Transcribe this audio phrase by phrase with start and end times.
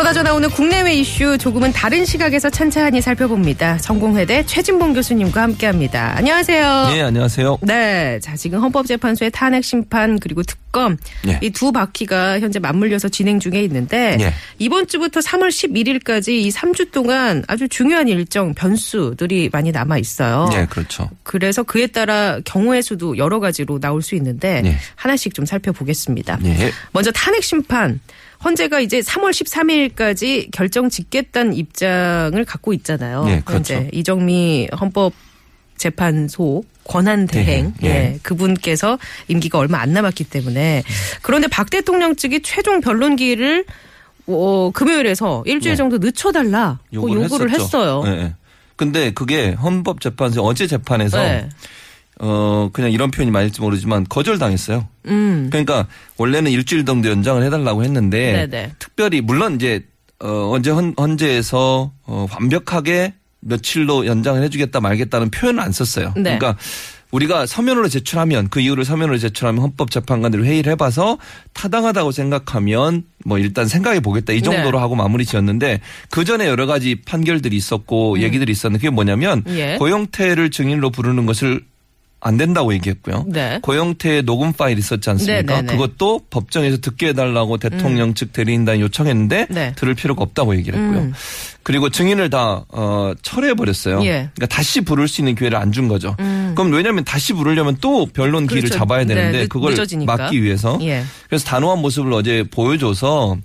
[0.00, 3.76] 쏟아져 나오는 국내외 이슈 조금은 다른 시각에서 찬찬히 살펴봅니다.
[3.76, 6.16] 성공회대 최진봉 교수님과 함께합니다.
[6.16, 6.88] 안녕하세요.
[6.88, 7.58] 네, 안녕하세요.
[7.60, 11.38] 네, 자 지금 헌법재판소의 탄핵 심판 그리고 특검 네.
[11.42, 14.32] 이두 바퀴가 현재 맞물려서 진행 중에 있는데 네.
[14.58, 20.48] 이번 주부터 3월 11일까지 이 3주 동안 아주 중요한 일정 변수들이 많이 남아 있어요.
[20.50, 21.10] 네, 그렇죠.
[21.24, 24.78] 그래서 그에 따라 경우의 수도 여러 가지로 나올 수 있는데 네.
[24.94, 26.38] 하나씩 좀 살펴보겠습니다.
[26.40, 26.70] 네.
[26.92, 28.00] 먼저 탄핵 심판.
[28.44, 33.24] 헌재가 이제 3월 13일까지 결정 짓겠다는 입장을 갖고 있잖아요.
[33.24, 33.74] 네, 그렇죠.
[33.74, 35.12] 현재 이정미 헌법
[35.76, 37.88] 재판소 권한 대행 예.
[37.88, 38.18] 예.
[38.22, 40.82] 그분께서 임기가 얼마 안 남았기 때문에
[41.22, 43.64] 그런데 박 대통령 측이 최종 변론기를
[44.26, 45.76] 어, 금요일에서 일주일 네.
[45.76, 47.50] 정도 늦춰달라 고 요구를, 요구를.
[47.50, 48.02] 했어요.
[48.04, 48.34] 네, 네.
[48.76, 51.48] 근데 그게 헌법재판소 어제 재판에서 네.
[52.22, 54.86] 어 그냥 이런 표현이 맞을지 모르지만 거절당했어요.
[55.06, 55.48] 음.
[55.50, 55.86] 그러니까
[56.18, 58.72] 원래는 일주일 정도 연장을 해달라고 했는데 네네.
[58.78, 59.86] 특별히 물론 이제
[60.22, 66.12] 어 언제 헌, 헌재에서 어 완벽하게 며칠로 연장을 해주겠다 말겠다는 표현을 안 썼어요.
[66.16, 66.36] 네.
[66.36, 66.56] 그러니까
[67.10, 71.18] 우리가 서면으로 제출하면 그 이유를 서면으로 제출하면 헌법재판관들이 회의를 해봐서
[71.54, 74.78] 타당하다고 생각하면 뭐 일단 생각해 보겠다 이 정도로 네.
[74.78, 79.56] 하고 마무리 지었는데 그 전에 여러 가지 판결들이 있었고 얘기들이 있었는데 그게 뭐냐면 음.
[79.56, 79.76] 예.
[79.78, 81.62] 고영태를 증인으로 부르는 것을
[82.22, 83.24] 안 된다고 얘기했고요.
[83.28, 83.58] 네.
[83.62, 85.40] 고영태의 녹음 파일 있었지 않습니까?
[85.42, 85.72] 네, 네, 네.
[85.72, 89.72] 그것도 법정에서 듣게 해달라고 대통령 측 대리인단이 요청했는데 네.
[89.76, 90.98] 들을 필요가 없다고 얘기를 했고요.
[91.00, 91.12] 음.
[91.62, 94.04] 그리고 증인을 다 어, 철회해 버렸어요.
[94.04, 94.20] 예.
[94.22, 94.30] 음.
[94.34, 96.14] 그러니까 다시 부를 수 있는 기회를 안 준 거죠.
[96.16, 98.78] 그럼 왜냐하면 다시 부르려면 또 변론 기회를 그렇죠.
[98.78, 100.16] 잡아야 되는데 네, 늦- 그걸 늦어지니까.
[100.16, 101.04] 막기 위해서 예.
[101.28, 103.36] 그래서 단호한 모습을 어제 보여줘서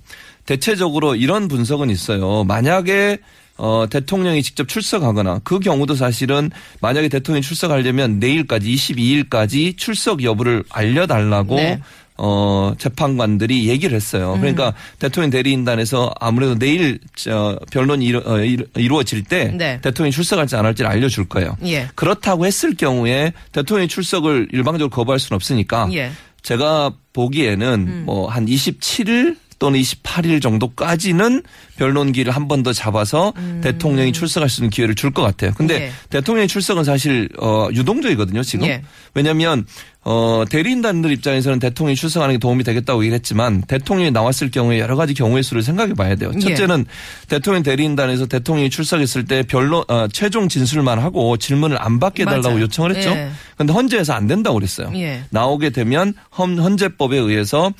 [0.44, 2.44] 대체적으로 이런 분석은 있어요.
[2.44, 3.18] 만약에
[3.58, 6.50] 어, 대통령이 직접 출석하거나 그 경우도 사실은
[6.80, 11.80] 만약에 대통령이 출석하려면 내일까지 22일까지 출석 여부를 알려달라고 네.
[12.18, 14.34] 어, 재판관들이 얘기를 했어요.
[14.34, 14.40] 음.
[14.40, 19.78] 그러니까 대통령 대리인단에서 아무래도 내일 저 변론이 이루, 어, 이루- 이루어질 때 네.
[19.82, 21.56] 대통령이 출석할지 안 할지를 알려줄 거예요.
[21.66, 21.88] 예.
[21.94, 26.10] 그렇다고 했을 경우에 대통령이 출석을 일방적으로 거부할 수는 없으니까 예.
[26.42, 28.02] 제가 보기에는 음.
[28.06, 31.42] 뭐한 27일 또는 28일 정도까지는
[31.78, 35.52] 변론기를 한 번 더 잡아서 대통령이 출석할 수 있는 기회를 줄 것 같아요.
[35.56, 35.80] 근데 음.
[35.82, 35.90] 예.
[36.10, 38.66] 대통령의 출석은 사실 어 유동적이거든요, 지금.
[38.66, 38.82] 예.
[39.14, 39.64] 왜냐하면
[40.02, 45.14] 어 대리인단들 입장에서는 대통령이 출석하는 게 도움이 되겠다고 얘기를 했지만 대통령이 나왔을 경우에 여러 가지
[45.14, 46.32] 경우의 수를 생각해 봐야 돼요.
[46.34, 46.38] 예.
[46.40, 46.86] 첫째는
[47.28, 52.60] 대통령 대리인단에서 대통령이 출석했을 때 변론 어, 최종 진술만 하고 질문을 안 받게 해달라고 맞아요.
[52.62, 53.10] 요청을 했죠.
[53.10, 53.30] 예.
[53.56, 54.90] 근데 헌재에서 안 된다고 그랬어요.
[54.94, 55.22] 예.
[55.30, 57.72] 나오게 되면 헌, 헌재법에 의해서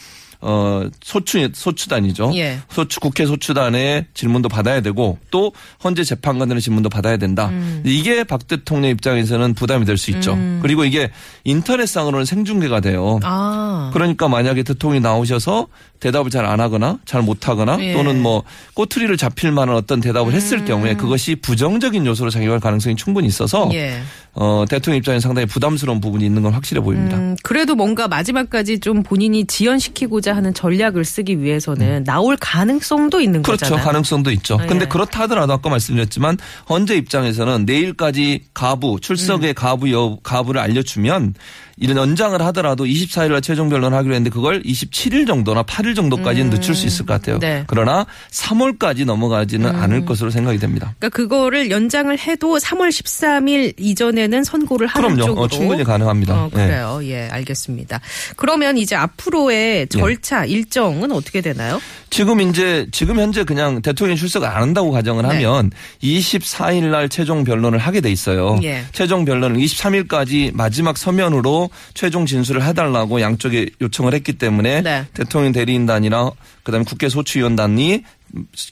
[0.48, 2.30] 어 소추 소추단이죠.
[2.36, 2.58] 예.
[2.70, 5.52] 소추 국회 소추단의 질문도 받아야 되고 또
[5.82, 7.48] 헌재 재판관들의 질문도 받아야 된다.
[7.48, 7.82] 음.
[7.84, 10.38] 이게 박 대통령 입장에서는 부담이 될 수 있죠.
[10.62, 11.10] 그리고 이게
[11.44, 13.18] 인터넷상으로는 생중계가 돼요.
[13.24, 13.90] 아.
[13.92, 15.66] 그러니까 만약에 대통령이 나오셔서
[15.98, 17.92] 대답을 잘 안 하거나 잘 못하거나 예.
[17.94, 23.26] 또는 뭐 꼬투리를 잡힐 만한 어떤 대답을 했을 경우에 그것이 부정적인 요소로 작용할 가능성이 충분히
[23.26, 24.00] 있어서 예.
[24.34, 27.16] 어, 대통령 입장에 상당히 부담스러운 부분이 있는 건 확실해 보입니다.
[27.16, 33.42] 음, 그래도 뭔가 마지막까지 좀 본인이 지연시키고자 하는 전략을 쓰기 위해서는 나올 가능성도 있는 음.
[33.42, 33.64] 그렇죠.
[33.64, 33.84] 거잖아요.
[33.84, 34.58] 가능성도 있죠.
[34.62, 34.66] 예.
[34.66, 36.38] 근데 그렇다 하더라도 아까 말씀드렸지만
[36.68, 39.54] 헌재 입장에서는 내일까지 가부, 출석의 음.
[39.54, 41.34] 가부 여, 가부를 알려주면
[41.78, 47.04] 이런 연장을 하더라도 24일날 최종 변론하기로 했는데 그걸 27일 정도나 8일 정도까지는 늦출 수 있을
[47.04, 47.38] 것 같아요.
[47.38, 47.58] 네.
[47.58, 47.64] 음.
[47.66, 50.94] 그러나 3월까지 넘어가지는 않을 것으로 생각이 됩니다.
[50.98, 55.26] 그러니까 그거를 연장을 해도 3월 13일 이전에는 선고를 하는 그럼요.
[55.26, 56.34] 쪽으로 어, 충분히 가능합니다.
[56.34, 56.66] 어, 네.
[56.66, 57.00] 그래요.
[57.02, 58.00] 예, 알겠습니다.
[58.36, 61.80] 그러면 이제 앞으로의 절차 일정은 어떻게 되나요?
[62.10, 65.44] 지금 이제 지금 현재 그냥 대통령이 출석을 안 한다고 가정을 네.
[65.44, 65.70] 하면
[66.02, 68.58] 24일 날 최종 변론을 하게 돼 있어요.
[68.62, 68.84] 예.
[68.92, 75.04] 최종 변론을 23일까지 마지막 서면으로 최종 진술을 해달라고 양쪽에 요청을 했기 때문에 네.
[75.14, 76.30] 대통령 대리인단이나
[76.62, 78.02] 그다음에 국회 소추위원단이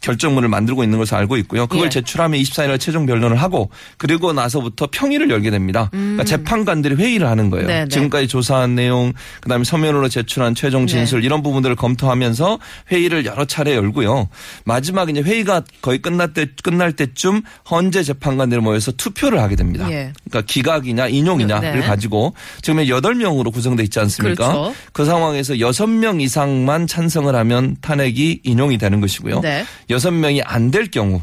[0.01, 1.67] 결정문을 만들고 있는 것으로 알고 있고요.
[1.67, 1.91] 그걸 예.
[1.91, 5.89] 제출하면 24일 최종 변론을 하고 그리고 나서부터 평의를 열게 됩니다.
[5.93, 7.67] 그러니까 재판관들이 회의를 하는 거예요.
[7.67, 7.69] 음.
[7.69, 7.89] 네, 네.
[7.89, 11.27] 지금까지 조사한 내용, 그다음에 서면으로 제출한 최종 진술 네.
[11.27, 12.59] 이런 부분들을 검토하면서
[12.91, 14.29] 회의를 여러 차례 열고요.
[14.65, 19.87] 마지막 이제 회의가 거의 끝날 때 끝날 때쯤 헌재 재판관들이 모여서 투표를 하게 됩니다.
[19.91, 20.13] 예.
[20.25, 21.87] 그러니까 기각이냐 인용이냐를 네.
[21.87, 24.53] 가지고 지금 8명으로 구성돼 있지 않습니까?
[24.53, 24.75] 그렇죠.
[24.93, 29.41] 그 상황에서 6명 이상만 찬성을 하면 탄핵이 인용이 되는 것이고요.
[29.45, 29.61] 네.
[29.61, 29.67] 음.
[29.91, 31.21] 여섯 명이 안 될 경우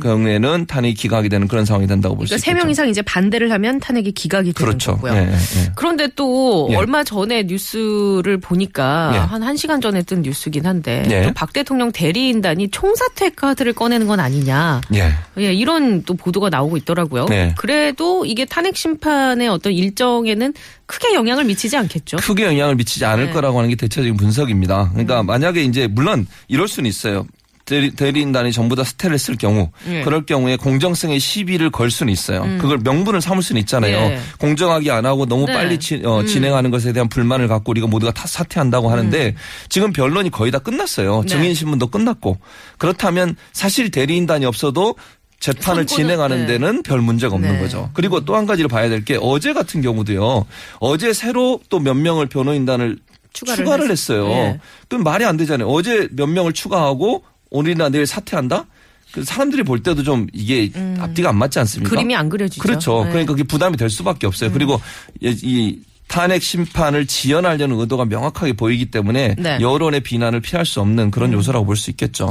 [0.00, 2.66] 경우에는 탄핵이 기각이 되는 그런 상황이 된다고 볼수 그러니까 있겠죠.
[2.66, 4.92] 3명 이상 이제 반대를 하면 탄핵이 기각이 되는 그렇죠.
[4.92, 5.12] 거고요.
[5.12, 5.72] 예, 예, 예.
[5.74, 6.76] 그런데 또 예.
[6.76, 9.18] 얼마 전에 뉴스를 보니까 예.
[9.18, 11.22] 한 1시간 전에 뜬 뉴스긴 한데 예.
[11.22, 14.80] 또박 대통령 대리인단이 총사퇴 카드를 꺼내는 건 아니냐.
[14.94, 15.12] 예.
[15.38, 17.26] 예, 이런 또 보도가 나오고 있더라고요.
[17.26, 17.54] 네.
[17.56, 20.54] 그래도 이게 탄핵 심판의 어떤 일정에는
[20.86, 22.18] 크게 영향을 미치지 않겠죠.
[22.18, 23.32] 크게 영향을 미치지 않을 네.
[23.32, 24.90] 거라고 하는 게 대체적인 분석입니다.
[24.90, 25.26] 그러니까 음.
[25.26, 27.26] 만약에 이제 물론 이럴 수는 있어요.
[27.66, 30.02] 대리, 대리 인단이 전부 다 스테를 했을 경우 예.
[30.02, 32.42] 그럴 경우에 공정성의 시비를 걸 수는 있어요.
[32.60, 33.98] 그걸 명분을 삼을 수는 있잖아요.
[34.06, 34.12] 음.
[34.12, 34.18] 예.
[34.38, 35.52] 공정하게 안 하고 너무 네.
[35.52, 39.34] 빨리 치- 어, 진행하는 것에 대한 불만을 갖고 우리가 모두가 다 사퇴한다고 하는데
[39.68, 41.18] 지금 변론이 거의 다 끝났어요.
[41.18, 41.22] 음.
[41.22, 41.26] 네.
[41.28, 42.38] 증인 신문도 끝났고
[42.78, 44.94] 그렇다면 사실 대리인단이 없어도
[45.40, 46.46] 재판을 진행하는 네.
[46.46, 47.58] 데는 별 문제가 없는 네.
[47.60, 47.90] 거죠.
[47.94, 50.46] 그리고 또 한 가지를 봐야 될 게 어제 같은 경우도요.
[50.78, 52.98] 어제 새로 또 몇 명을 변호인단을
[53.32, 54.28] 추가를 추가를, 했- 했어요.
[54.28, 54.60] 네.
[54.88, 55.68] 그럼 말이 안 되잖아요.
[55.68, 58.66] 어제 몇 명을 추가하고 오늘이나 내일 사퇴한다?
[59.12, 61.88] 그 사람들이 볼 때도 좀 이게 앞뒤가 안 맞지 않습니까?
[61.88, 61.90] 음.
[61.90, 62.60] 그림이 안 그려지죠.
[62.62, 62.98] 그렇죠.
[62.98, 63.04] 네.
[63.04, 63.08] 음.
[63.10, 64.52] 그러니까 그게 부담이 될 수밖에 없어요.
[64.52, 64.80] 그리고
[65.20, 69.56] 이- 이 탄핵 심판을 지연하려는 의도가 명확하게 보이기 때문에 네.
[69.56, 69.60] 음.
[69.60, 72.28] 여론의 비난을 피할 수 없는 그런 요소라고 볼 수 있겠죠.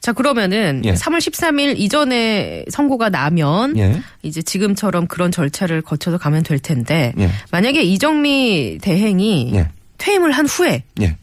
[0.00, 0.92] 자, 그러면은 예.
[0.92, 4.02] 3월 13일 이전에 선고가 나면 예.
[4.22, 7.30] 이제 지금처럼 그런 절차를 거쳐서 가면 될 텐데 예.
[7.50, 9.68] 만약에 이정미 대행이 예.
[9.96, 11.16] 퇴임을 한 후에 예.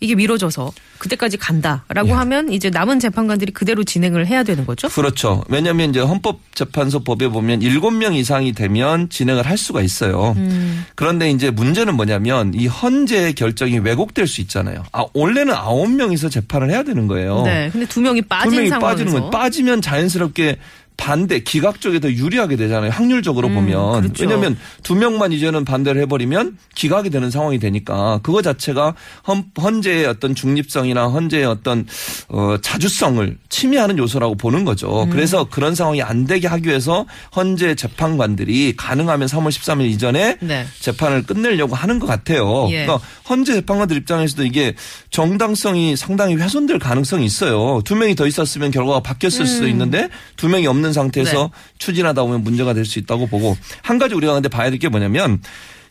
[0.00, 2.12] 이게 미뤄져서 그때까지 간다라고 예.
[2.12, 4.88] 하면 이제 남은 재판관들이 그대로 진행을 해야 되는 거죠?
[4.88, 5.42] 그렇죠.
[5.48, 10.34] 왜냐하면 이제 헌법재판소 법에 보면 7명 이상이 되면 진행을 할 수가 있어요.
[10.36, 10.84] 음.
[10.94, 14.84] 그런데 이제 문제는 뭐냐면 이 헌재 결정이 왜곡될 수 있잖아요.
[14.92, 17.42] 아, 원래는 9명이서 재판을 해야 되는 거예요.
[17.42, 17.70] 네.
[17.72, 19.30] 근데 두 명이 두 빠진 명이 상황에서 빠지는 거예요.
[19.30, 20.58] 빠지면 자연스럽게
[20.96, 22.90] 반대 기각 쪽에 더 유리하게 되잖아요.
[22.90, 24.02] 확률적으로 보면.
[24.02, 24.22] 그렇죠.
[24.22, 28.94] 왜냐하면 두 명만 이제는 반대를 해버리면 기각이 되는 상황이 되니까 그거 자체가
[29.28, 31.86] 헌, 헌재의 어떤 중립성이나 헌재의 어떤
[32.28, 35.04] 어, 자주성을 침해하는 요소라고 보는 거죠.
[35.04, 35.10] 음.
[35.10, 40.66] 그래서 그런 상황이 안 되게 하기 위해서 헌재 재판관들이 가능하면 3월 13일 이전에 네.
[40.80, 42.68] 재판을 끝내려고 하는 것 같아요.
[42.70, 42.84] 예.
[42.84, 44.74] 그러니까 헌재 재판관들 입장에서도 이게
[45.10, 47.80] 정당성이 상당히 훼손될 가능성이 있어요.
[47.84, 51.48] 두 명이 더 있었으면 결과가 바뀌었을 수도 있는데 두 명이 없는 상태에서 음.
[51.52, 51.72] 네.
[51.78, 55.40] 추진하다 보면 문제가 될 수 있다고 보고 한 가지 우리가 근데 봐야 될 게 뭐냐면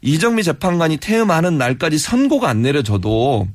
[0.01, 3.47] 이정미 재판관이 퇴임하는 날까지 선고가 안 내려져도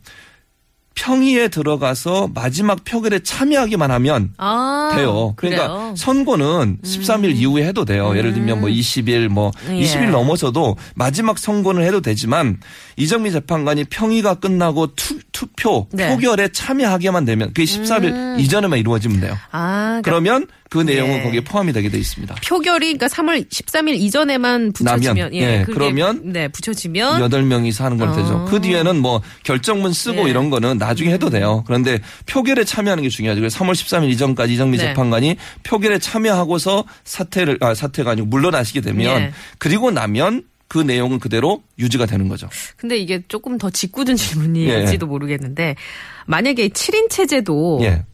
[0.97, 5.33] 평의에 들어가서 마지막 표결에 참여하기만 하면 아, 돼요.
[5.37, 5.89] 그러니까 그래요?
[5.91, 5.97] 음.
[5.97, 8.15] 선고는 13일 이후에 해도 돼요.
[8.17, 9.81] 예를 들면 뭐 20일 뭐 예.
[9.81, 12.59] 20일 넘어서도 마지막 선고는 해도 되지만
[12.97, 16.09] 이정미 재판관이 평의가 끝나고 투, 투표 네.
[16.11, 19.39] 표결에 참여하게만 되면 그게 13일 이전에만 이루어지면 돼요.
[19.53, 21.23] 아, 그러니까 그러면 그 내용은 예.
[21.25, 22.37] 거기에 포함이 되게 돼 있습니다.
[22.47, 28.15] 표결이 그러니까 3월 13일 이전에만 붙여지면 예, 그게, 그러면 네 붙여지면 여덟 명이서 하는 건
[28.15, 28.35] 되죠.
[28.35, 28.45] 어.
[28.45, 30.31] 그 뒤에는 뭐 결정문 쓰고 예.
[30.31, 31.65] 이런 거는 나중에 해도 돼요.
[31.67, 33.41] 그런데 표결에 참여하는 게 중요하죠.
[33.41, 34.85] 그래서 3월 13일 이전까지 이정미 네.
[34.85, 39.33] 재판관이 표결에 참여하고서 사퇴를 아 사퇴가 아니고 물러나시게 되면 예.
[39.59, 42.49] 그리고 나면 그 내용은 그대로 유지가 되는 거죠.
[42.77, 44.15] 근데 이게 조금 더 짓궂은 예.
[44.15, 45.75] 질문일지도 모르겠는데
[46.29, 48.05] 만약에 7인 체제도 예.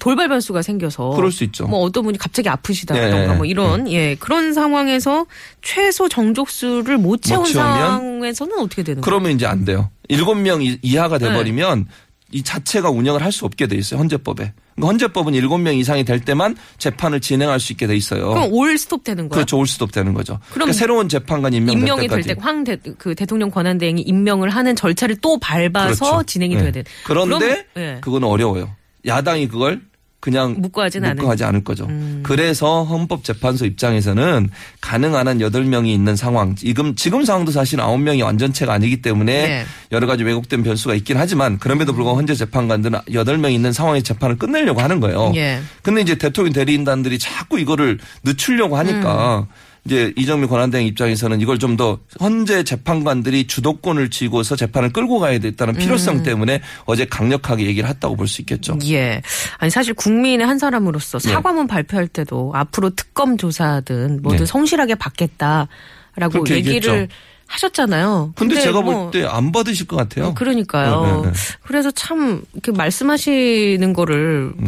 [0.00, 1.66] 돌발 변수가 생겨서 그럴 수 있죠.
[1.66, 5.26] 뭐 어떤 분이 갑자기 아프시다던가 예, 뭐 이런 예 그런 상황에서
[5.62, 9.02] 최소 정족수를 못 채운 못 상황에서는 어떻게 되는 거예요?
[9.02, 9.90] 그러면 이제 안 돼요.
[10.08, 11.86] 일곱 명 이- 이하가 돼 버리면
[12.30, 13.98] 이 자체가 운영을 할 수 없게 돼 있어요.
[14.00, 14.52] 헌재법에.
[14.74, 18.28] 그러니까 헌재법은 일곱 명 이상이 될 때만 재판을 진행할 수 있게 돼 있어요.
[18.28, 19.38] 그럼 올 스톱 되는 거예요?
[19.38, 19.56] 그렇죠.
[19.58, 20.34] 올 수도 되는 거죠.
[20.34, 22.22] 그럼 그러니까 새로운 재판관이 임명될 임명이 될.
[22.36, 26.22] 때황그 대통령 권한대행이 임명을 하는 절차를 또 밟아서 그렇죠.
[26.26, 26.60] 진행이 네.
[26.62, 26.84] 돼야 돼.
[27.06, 27.98] 그런데 그럼, 예.
[28.02, 28.70] 그거는 어려워요.
[29.06, 29.82] 야당이 그걸
[30.20, 31.16] 그냥 묻고 하진 않은.
[31.16, 31.86] 묻고 하지 않을 거죠.
[31.86, 32.20] 음.
[32.24, 34.50] 그래서 헌법재판소 입장에서는
[34.80, 36.56] 가능한 한 8명이 있는 상황.
[36.56, 39.64] 지금 지금 상황도 사실 9명이 완전체가 아니기 때문에 네.
[39.92, 44.80] 여러 가지 왜곡된 변수가 있긴 하지만 그럼에도 불구하고 헌재 재판관들은 8명 있는 상황에 재판을 끝내려고
[44.80, 45.32] 하는 거예요.
[45.36, 45.60] 예.
[45.82, 49.67] 근데 이제 대통령 대리인단들이 자꾸 이거를 늦추려고 하니까 음.
[49.84, 56.16] 이제 이정미 권한대행 입장에서는 이걸 좀더 헌재 재판관들이 주도권을 쥐고서 재판을 끌고 가야 됐다는 필요성
[56.18, 56.22] 음.
[56.22, 58.78] 때문에 어제 강력하게 얘기를 했다고 볼 수 있겠죠.
[58.90, 59.22] 예.
[59.58, 61.28] 아니 사실 국민의 한 사람으로서 예.
[61.32, 64.46] 사과문 발표할 때도 앞으로 특검 조사든 뭐든 네.
[64.46, 67.06] 성실하게 받겠다라고 얘기를 얘기했죠.
[67.46, 68.32] 하셨잖아요.
[68.36, 70.34] 근데, 제가 뭐 볼 때 안 받으실 것 같아요.
[70.34, 71.02] 그러니까요.
[71.02, 71.32] 네, 네, 네.
[71.62, 74.66] 그래서 참 이렇게 말씀하시는 거를 음.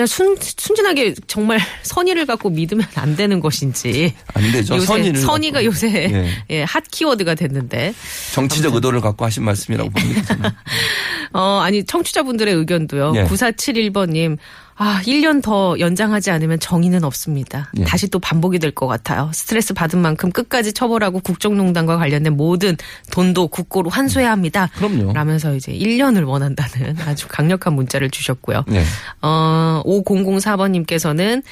[0.00, 4.14] 그냥 순, 순진하게 정말 선의를 갖고 믿으면 안 되는 것인지.
[4.32, 4.76] 안 되죠.
[4.76, 5.66] 요새 선의를 선의가 갖고.
[5.66, 6.30] 요새 예.
[6.50, 7.94] 예, 핫 키워드가 됐는데.
[8.32, 10.54] 정치적 의도를 갖고 하신 말씀이라고 봅니다.
[11.34, 13.12] 어, 아니, 청취자분들의 의견도요.
[13.16, 13.24] 예.
[13.24, 14.38] 9471번님.
[14.82, 17.70] 아, 1년 더 연장하지 않으면 정의는 없습니다.
[17.76, 17.84] 예.
[17.84, 19.30] 다시 또 반복이 될 것 같아요.
[19.34, 22.78] 스트레스 받은 만큼 끝까지 처벌하고 국정농단과 관련된 모든
[23.12, 24.70] 돈도 국고로 환수해야 합니다.
[24.76, 25.12] 그럼요.
[25.12, 28.64] 라면서 이제 1년을 원한다는 아주 강력한 문자를 주셨고요.
[28.68, 28.82] 네.
[29.20, 31.42] 어, 5004번님께서는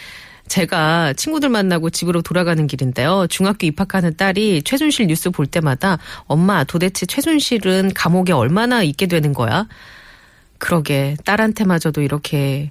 [0.46, 3.26] 제가 친구들 만나고 집으로 돌아가는 길인데요.
[3.28, 9.66] 중학교 입학하는 딸이 최순실 뉴스 볼 때마다 엄마 도대체 최순실은 감옥에 얼마나 있게 되는 거야?
[10.56, 12.70] 그러게 딸한테마저도 이렇게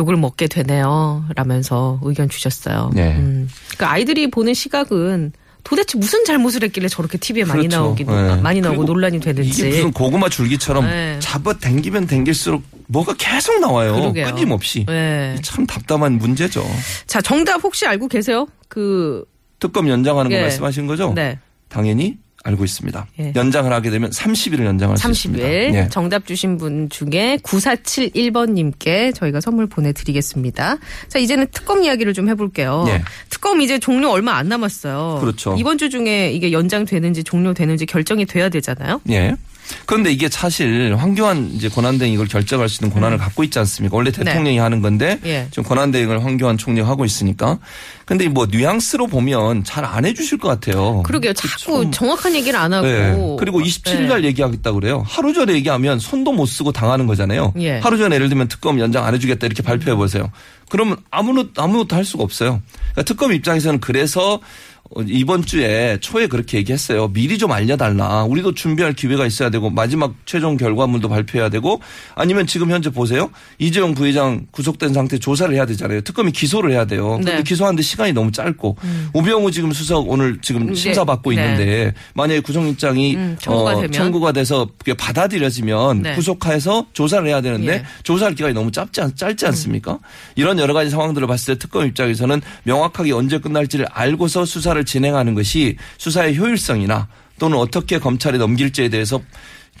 [0.00, 1.24] 욕을 먹게 되네요.
[1.36, 2.90] 라면서 의견 주셨어요.
[2.94, 3.16] 네.
[3.16, 3.48] 음.
[3.68, 7.76] 그러니까 아이들이 보는 시각은 도대체 무슨 잘못을 했길래 저렇게 TV에 많이 그렇죠.
[7.76, 8.36] 나오기 네.
[8.36, 9.48] 많이 나오고 논란이 되는지.
[9.48, 11.18] 이게 무슨 고구마 줄기처럼 네.
[11.20, 13.94] 잡아 당기면 당길수록 뭐가 계속 나와요.
[13.94, 14.26] 그러게요.
[14.26, 14.86] 끊임없이.
[14.86, 15.36] 네.
[15.42, 16.64] 참 답답한 문제죠.
[17.06, 18.46] 자, 정답 혹시 알고 계세요?
[18.68, 19.24] 그,
[19.58, 20.42] 특검 연장하는 거 예.
[20.42, 21.12] 말씀하신 거죠?
[21.14, 21.38] 네.
[21.68, 23.06] 당연히 알고 있습니다.
[23.20, 23.32] 예.
[23.36, 25.48] 연장을 하게 되면 30일을 연장할 수 30일 있습니다.
[25.48, 25.88] 예.
[25.90, 30.78] 정답 주신 분 중에 9471번님께 저희가 선물 보내드리겠습니다.
[31.08, 32.86] 자 이제는 특검 이야기를 좀 해볼게요.
[32.88, 33.02] 예.
[33.28, 35.18] 특검 이제 종료 얼마 안 남았어요.
[35.20, 35.56] 그렇죠.
[35.58, 39.00] 이번 주 중에 이게 연장되는지 종료되는지 결정이 돼야 되잖아요.
[39.10, 39.36] 예.
[39.86, 43.96] 그런데 이게 사실 황교안 이제 권한대행 이걸 결정할 수 있는 권한을 갖고 있지 않습니까?
[43.96, 45.20] 원래 대통령이 하는 건데 음.
[45.22, 45.30] 네.
[45.30, 45.46] 예.
[45.50, 47.58] 지금 권한대행을 황교안 총리가 하고 있으니까.
[48.04, 51.02] 근데 뭐 뉘앙스로 보면 잘 안 해주실 것 같아요.
[51.04, 51.32] 그러게요.
[51.32, 52.86] 자꾸 좀- 정확한 얘기를 안 하고.
[52.86, 53.16] 네.
[53.38, 55.04] 그리고 27일 날 얘기하겠다 그래요.
[55.08, 57.52] 하루 전에 얘기하면 손도 못 쓰고 당하는 거잖아요.
[57.60, 57.78] 예.
[57.78, 60.30] 하루 전에 예를 들면 특검 연장 안 해주겠다 이렇게 발표해 보세요.
[60.68, 62.60] 그러면 아무것도 아무것도 할 수가 없어요.
[62.92, 67.08] 그러니까 특검 입장에서는 그래서 어, 이번 주에 초에 그렇게 얘기했어요.
[67.08, 68.24] 미리 좀 알려달라.
[68.24, 71.80] 우리도 준비할 기회가 있어야 되고 마지막 최종 결과물도 발표해야 되고
[72.16, 73.30] 아니면 지금 현재 보세요.
[73.58, 76.00] 이재용 부회장 구속된 상태 조사를 해야 되잖아요.
[76.00, 77.16] 특검이 기소를 해야 돼요.
[77.18, 77.42] 근데 네.
[77.44, 78.76] 기소하는데 시간이 너무 짧고
[79.14, 80.74] 우병우 지금 수석 오늘 지금 네.
[80.74, 81.36] 심사 받고 네.
[81.36, 83.92] 있는데 만약에 구속영장이 음, 청구가 되면?
[83.92, 84.68] 청구가 돼서
[84.98, 86.14] 받아들여지면 네.
[86.16, 87.84] 구속해서 조사를 해야 되는데 예.
[88.02, 90.00] 조사할 기간이 너무 짧지, 않, 짧지 않습니까?
[90.34, 95.76] 이런 여러 가지 상황들을 봤을 때 특검 입장에서는 명확하게 언제 끝날지를 알고서 수사를 진행하는 것이
[95.98, 97.08] 수사의 효율성이나
[97.38, 99.20] 또는 어떻게 검찰에 넘길지에 대해서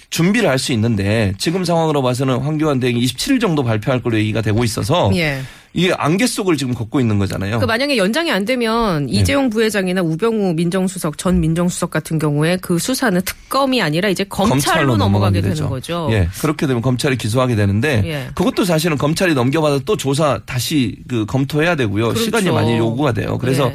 [0.08, 4.64] 준비를 할 수 있는데 지금 상황으로 봐서는 황교안 대행이 27일 정도 발표할 걸로 얘기가 되고
[4.64, 5.40] 있어서 예.
[5.72, 7.60] 이게 안개 속을 지금 걷고 있는 거잖아요.
[7.60, 9.12] 그 만약에 연장이 안 되면 네.
[9.12, 15.40] 이재용 부회장이나 우병우 민정수석 전 민정수석 같은 경우에 그 수사는 특검이 아니라 이제 검찰로, 넘어가게
[15.40, 15.68] 되는.
[15.68, 16.08] 거죠.
[16.10, 18.26] 예, 그렇게 되면 검찰이 기소하게 되는데 예.
[18.34, 22.08] 그것도 사실은 검찰이 넘겨받아 또 조사 다시 그 검토해야 되고요.
[22.08, 22.24] 그렇죠.
[22.24, 23.38] 시간이 많이 요구가 돼요.
[23.38, 23.74] 그래서 예.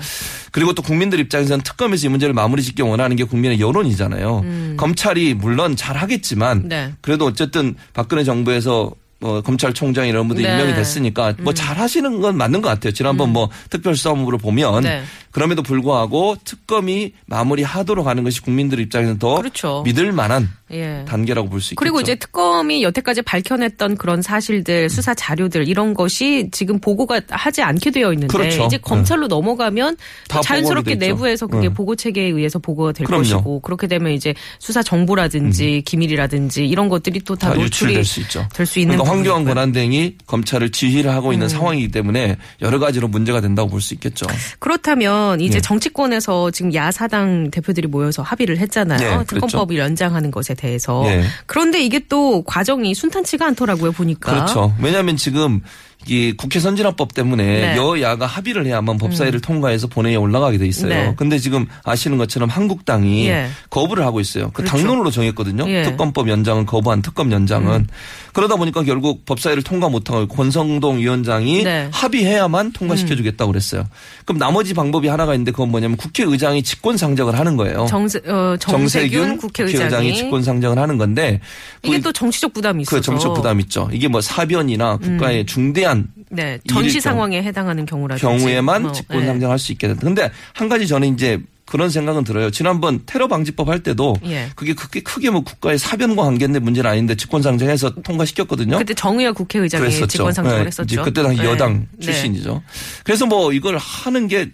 [0.56, 4.46] 그리고 또 국민들 입장에서는 특검에서 이 문제를 마무리 짓기 원하는 게 국민의 여론이잖아요.
[4.78, 6.70] 검찰이 물론 잘 하겠지만 음.
[6.70, 6.94] 네.
[7.02, 10.54] 그래도 어쨌든 박근혜 정부에서 뭐 검찰총장 이런 분들이 네.
[10.54, 10.60] 음.
[10.60, 12.94] 임명이 됐으니까 뭐잘 하시는 건 맞는 것 같아요.
[12.94, 15.04] 지난번 뭐 특별수사본부를 보면 네.
[15.32, 19.82] 그럼에도 불구하고 특검이 마무리하도록 하는 것이 국민들 입장에서는 더 그렇죠.
[19.84, 21.06] 믿을 만한 예.
[21.08, 21.80] 단계라고 볼 수 있겠죠.
[21.80, 27.92] 그리고 이제 특검이 여태까지 밝혀냈던 그런 사실들, 수사 자료들 이런 것이 지금 보고가 하지 않게
[27.92, 28.64] 되어 있는데 그렇죠.
[28.66, 29.96] 이제 검찰로 넘어가면
[30.28, 30.96] 다 자연스럽게.
[30.96, 31.74] 내부에서 그게 네.
[31.74, 33.24] 보고 체계에 의해서 보고가 될 그럼요.
[33.26, 33.32] 음.
[33.34, 38.48] 것이고 그렇게 되면 이제 수사 정보라든지 기밀이라든지 이런 것들이 또다다 노출이 유출될 수 있죠.
[38.54, 39.42] 될 수 있는 그러니까 황교안.
[39.42, 39.46] 음.
[39.46, 44.26] 권한대행이 검찰을 지휘를 하고 있는 상황이기 때문에 여러 가지로 문제가 된다고 볼 수 있겠죠.
[44.60, 45.62] 그렇다면 이제 네.
[45.62, 48.98] 정치권에서 지금 야사당 대표들이 모여서 합의를 했잖아요.
[49.00, 49.36] 네, 그랬죠.
[49.36, 51.04] 특검법을 연장하는 것에 대해서.
[51.04, 51.24] 네.
[51.46, 54.34] 그런데 이게 또 과정이 순탄치가 않더라고요, 보니까.
[54.34, 54.74] 그렇죠.
[54.82, 55.62] 왜냐하면 지금
[56.08, 57.78] 이 국회 선진화법 때문에 네.
[57.78, 60.90] 여야가 합의를 해야만 법사위를 통과해서 본회의에 올라가게 돼 있어요.
[60.90, 61.14] 네.
[61.18, 63.48] 근데 지금 아시는 것처럼 한국당이 예.
[63.70, 64.46] 거부를 하고 있어요.
[64.54, 64.78] 그 그렇죠.
[64.78, 65.68] 당론으로 정했거든요.
[65.70, 65.80] 예.
[65.80, 65.84] 음.
[65.84, 67.88] 특검법 연장을 거부한 특검 연장은
[68.34, 71.86] 그러다 보니까 결국 법사위를 통과 못하고 권성동 위원장이 네.
[71.86, 71.90] 음.
[71.94, 73.86] 합의해야만 통과시켜주겠다고 그랬어요.
[74.26, 77.86] 그럼 나머지 방법이 하나가 있는데 그건 뭐냐면 국회의장이 직권 상정을 하는 거예요.
[77.90, 81.40] 정세, 어, 정세균, 국회의장이, 직권 상정을 하는 건데
[81.84, 83.90] 이게 그- 또 정치적 부담이 있어서 그 정책 부담 있죠.
[83.92, 85.95] 이게 뭐 사변이나 국가의 중대한
[86.30, 89.26] 네, 전시 상황에 해당하는 경우라든지 경우에만 뭐, 직권 네.
[89.26, 90.02] 상정할 수 있게 된다.
[90.04, 92.52] 근데 한 가지 저는 이제 그런 생각은 들어요.
[92.52, 94.50] 지난번 테러 방지법 할 때도 예.
[94.56, 98.78] 그게 크게 크게 뭐 국가의 사변과 관계인데 문제는 아닌데 직권 상정해서 통과시켰거든요.
[98.78, 100.08] 그때 정의와 국회의장이.
[100.08, 101.02] 직권 상정을 네, 했었죠.
[101.04, 101.48] 그때 당시 네.
[101.48, 102.06] 여당 네.
[102.06, 102.62] 출신이죠.
[103.04, 104.52] 그래서 뭐 이걸 하는 게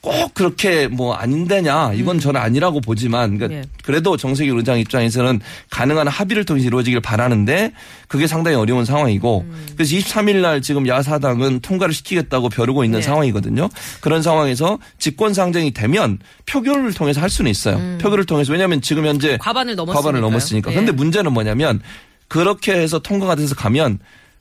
[0.00, 3.64] 꼭 그렇게 뭐 아닌데냐 이건 저는 아니라고 보지만 그러니까 예.
[3.84, 7.72] 그래도 정세균 의장 입장에서는 가능한 합의를 통해서 이루어지길 바라는데
[8.08, 9.44] 그게 상당히 어려운 상황이고
[9.76, 13.02] 그래서 23일 날 지금 야사당은 통과를 시키겠다고 벼르고 있는 네.
[13.02, 13.68] 상황이거든요.
[14.00, 17.98] 그런 상황에서 집권 상정이 되면 표결을 통해서 할 수는 있어요.
[17.98, 20.02] 표결을 통해서 왜냐하면 지금 현재 과반을 넘었으니까요.
[20.02, 20.70] 과반을 넘었으니까.
[20.72, 20.74] 예.
[20.76, 21.80] 근데 문제는 뭐냐면
[22.28, 23.98] 그렇게 해서 통과가 돼서 가면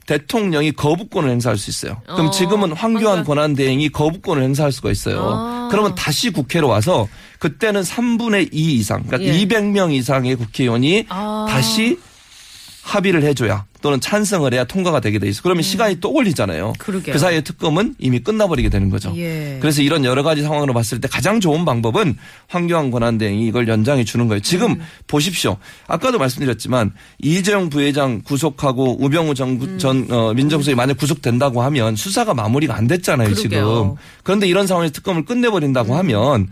[0.09, 2.01] 대통령이 거부권을 행사할 수 있어요.
[2.05, 3.23] 그럼 어, 지금은 황교안 황교안.
[3.23, 5.21] 권한 대행이 거부권을 행사할 수가 있어요.
[5.21, 5.67] 아.
[5.69, 9.37] 그러면 다시 국회로 와서 그때는 3분의 2 이상, 그러니까 예.
[9.45, 11.45] 200명 이상의 국회의원이 아.
[11.47, 11.99] 다시
[12.81, 15.41] 합의를 해줘야 또는 찬성을 해야 통과가 되게 돼 있어.
[15.41, 16.69] 그러면 시간이 또 걸리잖아요.
[16.69, 16.74] 음.
[16.77, 17.13] 그러게요.
[17.13, 19.13] 그 사이에 특검은 이미 끝나버리게 되는 거죠.
[19.15, 19.57] 예.
[19.62, 22.17] 그래서 이런 여러 가지 상황으로 봤을 때 가장 좋은 방법은
[22.48, 24.41] 황교안 권한대행이 이걸 연장해 주는 거예요.
[24.41, 24.81] 지금 음.
[25.07, 25.57] 보십시오.
[25.88, 29.77] 아까도 말씀드렸지만 이재용 부회장 구속하고 우병우 전, 음.
[29.77, 33.29] 전 어, 민정수석이 만약 구속된다고 하면 수사가 마무리가 안 됐잖아요.
[33.29, 33.81] 그러게요.
[33.81, 33.86] 음.
[33.89, 33.95] 지금.
[34.24, 36.48] 그런데 이런 상황에서 특검을 끝내버린다고 하면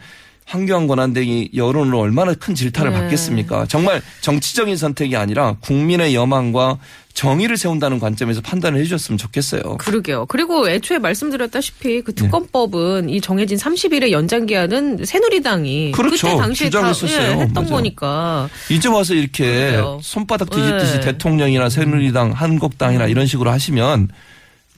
[0.47, 2.99] 황교안 권한대행이 여론으로 얼마나 큰 질타를 네.
[2.99, 3.65] 받겠습니까?
[3.67, 6.79] 정말 정치적인 선택이 아니라 국민의 여망과
[7.13, 9.77] 정의를 세운다는 관점에서 판단을 해주셨으면 좋겠어요.
[9.77, 10.25] 그러게요.
[10.27, 12.01] 그리고 애초에 말씀드렸다시피 네.
[12.01, 16.27] 그 특검법은 이 정해진 30일의 연장 기한은 새누리당이 그렇죠.
[16.27, 16.93] 때 당시에 다.
[17.07, 17.69] 예, 했던 맞아요.
[17.69, 19.99] 거니까 이제 와서 이렇게 그러게요.
[20.01, 20.99] 손바닥 뒤집듯이 네.
[21.01, 24.09] 대통령이나 새누리당, 한국당이나 이런 식으로 하시면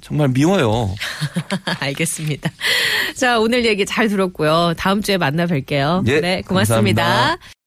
[0.01, 0.93] 정말 미워요.
[1.79, 2.51] 알겠습니다.
[3.15, 4.73] 자 오늘 얘기 잘 들었고요.
[4.77, 6.07] 다음 주에 만나 뵐게요.
[6.07, 7.03] 예, 네 고맙습니다.
[7.03, 7.58] 감사합니다.